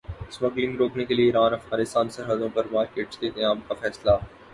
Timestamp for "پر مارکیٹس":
2.53-3.17